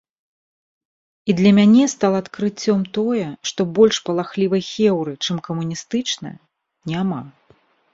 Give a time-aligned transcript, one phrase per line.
[1.29, 6.37] І для мяне стала адкрыццём тое, што больш палахлівай хеўры, чым камуністычная,
[6.95, 7.19] няма.